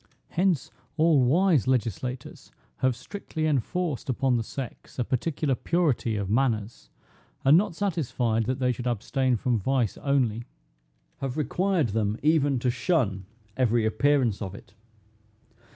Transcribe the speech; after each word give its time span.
Hence 0.29 0.71
all 0.97 1.23
wise 1.23 1.67
legislators 1.67 2.51
have 2.77 2.95
strictly 2.95 3.45
enforced 3.45 4.09
upon 4.09 4.35
the 4.35 4.41
sex 4.43 4.97
a 4.97 5.03
particular 5.03 5.53
purity 5.53 6.15
of 6.15 6.27
manners; 6.27 6.89
and 7.45 7.55
not 7.55 7.75
satisfied 7.75 8.45
that 8.45 8.57
they 8.57 8.71
should 8.71 8.87
abstain 8.87 9.35
from 9.35 9.59
vice 9.59 9.99
only, 9.99 10.45
have 11.17 11.37
required 11.37 11.89
them 11.89 12.17
even 12.23 12.57
to 12.61 12.71
shun 12.71 13.27
every 13.55 13.85
appearance 13.85 14.41
of 14.41 14.55
it. 14.55 14.73